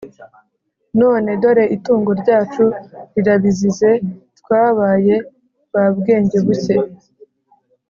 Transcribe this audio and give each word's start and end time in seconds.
none 0.99 1.27
dore 1.41 1.65
itungo 1.75 2.11
ryacu 2.21 2.65
rirabizize. 3.13 3.91
twabaye 4.39 5.15
ba 5.73 5.83
bwengebuke!» 5.97 6.75